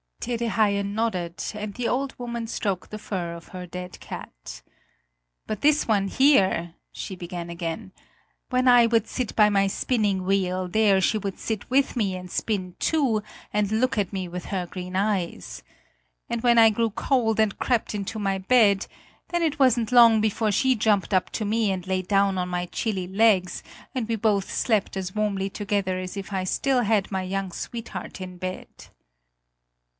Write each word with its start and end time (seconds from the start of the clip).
Tede 0.19 0.49
Haien 0.49 0.93
nodded, 0.93 1.43
and 1.55 1.73
the 1.73 1.87
old 1.87 2.17
woman 2.17 2.45
stroked 2.45 2.91
the 2.91 2.99
fur 2.99 3.33
of 3.33 3.49
her 3.49 3.65
dead 3.65 3.99
cat. 3.99 4.61
"But 5.47 5.61
this 5.61 5.87
one 5.87 6.07
here," 6.09 6.73
she 6.91 7.15
began 7.15 7.49
again, 7.49 7.91
"when 8.51 8.67
I 8.67 8.85
would 8.85 9.07
sit 9.07 9.35
by 9.35 9.49
my 9.49 9.65
spinning 9.65 10.23
wheel, 10.25 10.67
there 10.67 11.01
she 11.01 11.17
would 11.17 11.39
sit 11.39 11.69
with 11.71 11.95
me 11.95 12.15
and 12.15 12.29
spin 12.29 12.75
too 12.79 13.23
and 13.51 13.71
look 13.71 13.97
at 13.97 14.13
me 14.13 14.27
with 14.27 14.45
her 14.45 14.67
green 14.67 14.95
eyes! 14.95 15.63
And 16.29 16.41
when 16.41 16.57
I 16.59 16.69
grew 16.69 16.91
cold 16.91 17.39
and 17.39 17.57
crept 17.59 17.93
into 17.95 18.19
my 18.19 18.37
bed 18.39 18.85
then 19.29 19.41
it 19.41 19.57
wasn't 19.59 19.91
long 19.91 20.19
before 20.21 20.51
she 20.51 20.75
jumped 20.75 21.15
up 21.15 21.31
to 21.31 21.45
me 21.45 21.71
and 21.71 21.85
lay 21.87 22.03
down 22.03 22.37
on 22.37 22.49
my 22.49 22.67
chilly 22.67 23.07
legs, 23.07 23.63
and 23.95 24.07
we 24.07 24.15
both 24.15 24.51
slept 24.51 24.95
as 24.97 25.15
warmly 25.15 25.49
together 25.49 25.97
as 25.99 26.15
if 26.15 26.31
I 26.31 26.43
still 26.43 26.81
had 26.81 27.11
my 27.11 27.21
young 27.23 27.51
sweetheart 27.51 28.21
in 28.21 28.37
bed!" 28.37 28.67